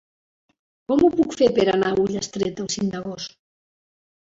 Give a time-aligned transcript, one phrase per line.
[0.93, 3.41] Com ho puc fer per anar a Ullastret el cinc d'agost?